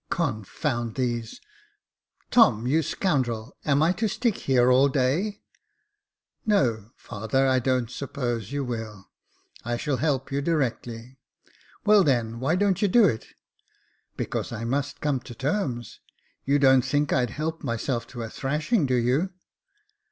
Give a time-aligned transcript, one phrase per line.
[0.09, 1.39] "Confound these!
[2.31, 5.43] Tom, you scoundrel, am I to stick here all day?"
[6.09, 9.11] *' No, father, I don't suppose you will.
[9.63, 11.19] I shall help you directly."
[11.85, 13.27] "Well, then, why don't you do it
[14.17, 15.99] ?""Because I must come to terms.
[16.45, 19.29] You don't think I'd help myself to a thrashing, do you